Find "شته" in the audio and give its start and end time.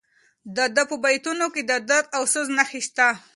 2.87-3.07